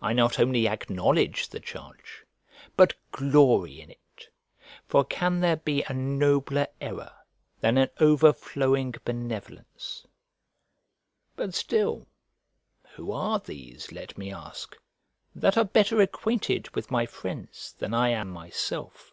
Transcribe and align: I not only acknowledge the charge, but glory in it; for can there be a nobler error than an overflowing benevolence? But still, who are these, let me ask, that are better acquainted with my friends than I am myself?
I 0.00 0.12
not 0.12 0.38
only 0.38 0.68
acknowledge 0.68 1.48
the 1.48 1.58
charge, 1.58 2.24
but 2.76 2.94
glory 3.10 3.80
in 3.80 3.90
it; 3.90 4.28
for 4.86 5.04
can 5.04 5.40
there 5.40 5.56
be 5.56 5.82
a 5.82 5.92
nobler 5.92 6.68
error 6.80 7.12
than 7.60 7.76
an 7.76 7.88
overflowing 7.98 8.94
benevolence? 9.04 10.06
But 11.34 11.54
still, 11.54 12.06
who 12.94 13.10
are 13.10 13.40
these, 13.40 13.90
let 13.90 14.16
me 14.16 14.32
ask, 14.32 14.76
that 15.34 15.56
are 15.58 15.64
better 15.64 16.00
acquainted 16.00 16.70
with 16.76 16.92
my 16.92 17.04
friends 17.04 17.74
than 17.80 17.92
I 17.92 18.10
am 18.10 18.28
myself? 18.30 19.12